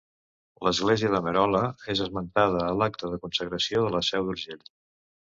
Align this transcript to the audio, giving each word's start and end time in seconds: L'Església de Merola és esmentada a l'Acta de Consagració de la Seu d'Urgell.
L'Església 0.67 1.09
de 1.15 1.17
Merola 1.25 1.59
és 1.93 2.01
esmentada 2.05 2.63
a 2.69 2.71
l'Acta 2.79 3.11
de 3.11 3.19
Consagració 3.27 3.83
de 3.89 3.93
la 3.97 4.01
Seu 4.09 4.25
d'Urgell. 4.31 4.65